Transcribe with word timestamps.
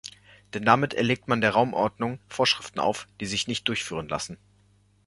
Denn 0.55 0.65
damit 0.65 0.95
erlegt 0.95 1.27
man 1.27 1.41
der 1.41 1.51
Raumordnung 1.51 2.17
Vorschriften 2.27 2.79
auf, 2.79 3.05
die 3.19 3.27
sich 3.27 3.47
nicht 3.47 3.67
durchführen 3.67 4.09
lassen. 4.09 4.39